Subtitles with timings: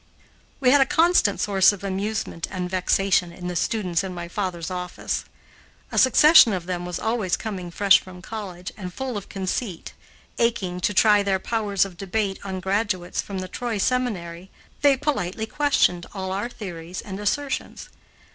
[0.59, 4.71] We had a constant source of amusement and vexation in the students in my father's
[4.71, 5.25] office.
[5.91, 9.93] A succession of them was always coming fresh from college and full of conceit.
[10.39, 14.49] Aching to try their powers of debate on graduates from the Troy Seminary,
[14.81, 17.87] they politely questioned all our theories and assertions.